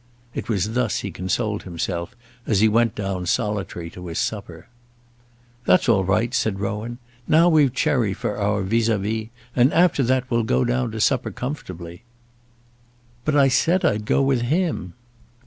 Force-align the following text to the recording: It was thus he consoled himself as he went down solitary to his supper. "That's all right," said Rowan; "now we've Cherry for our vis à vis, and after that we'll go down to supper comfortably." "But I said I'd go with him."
It 0.33 0.49
was 0.49 0.73
thus 0.73 1.01
he 1.01 1.11
consoled 1.11 1.61
himself 1.61 2.15
as 2.47 2.59
he 2.59 2.67
went 2.67 2.95
down 2.95 3.27
solitary 3.27 3.91
to 3.91 4.07
his 4.07 4.17
supper. 4.17 4.67
"That's 5.65 5.87
all 5.87 6.03
right," 6.03 6.33
said 6.33 6.59
Rowan; 6.59 6.97
"now 7.27 7.49
we've 7.49 7.71
Cherry 7.71 8.15
for 8.15 8.35
our 8.35 8.63
vis 8.63 8.89
à 8.89 8.99
vis, 8.99 9.29
and 9.55 9.71
after 9.71 10.01
that 10.01 10.31
we'll 10.31 10.41
go 10.41 10.65
down 10.65 10.89
to 10.93 10.99
supper 10.99 11.29
comfortably." 11.29 12.01
"But 13.25 13.35
I 13.35 13.47
said 13.47 13.85
I'd 13.85 14.05
go 14.05 14.23
with 14.23 14.41
him." 14.41 14.93